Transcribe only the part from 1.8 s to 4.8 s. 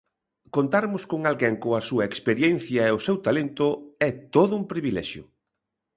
súa experiencia e o seu talento é todo un